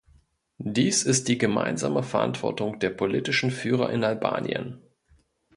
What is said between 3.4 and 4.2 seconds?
Führer in